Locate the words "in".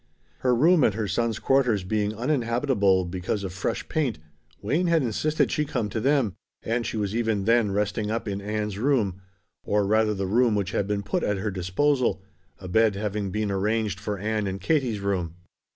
8.27-8.41, 14.47-14.57